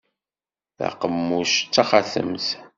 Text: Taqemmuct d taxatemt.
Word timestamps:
Taqemmuct 0.77 1.65
d 1.65 1.69
taxatemt. 1.73 2.47